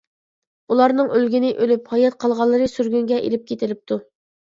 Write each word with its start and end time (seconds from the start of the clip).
ئۇلارنىڭ 0.75 1.11
ئۆلگىنى 1.17 1.53
ئۆلۈپ، 1.67 1.93
ھايات 1.93 2.19
قالغانلىرى 2.25 2.73
سۈرگۈنگە 2.75 3.25
ئېلىپ 3.25 3.49
كېتىلىپتۇ. 3.55 4.05